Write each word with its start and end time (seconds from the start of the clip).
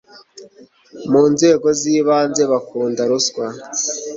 mu 1.11 1.23
nzego 1.33 1.67
zibanze 1.79 2.43
bakunda 2.51 3.01
ruswa 3.09 3.45